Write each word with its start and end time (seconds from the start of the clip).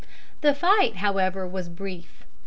The 0.41 0.55
fight, 0.55 0.95
however, 0.95 1.47
was 1.47 1.69
brief. 1.69 2.25